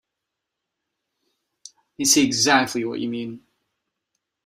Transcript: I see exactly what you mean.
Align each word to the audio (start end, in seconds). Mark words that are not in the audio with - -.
I 1.99 2.03
see 2.05 2.25
exactly 2.25 2.83
what 2.85 2.99
you 2.99 3.07
mean. 3.07 3.41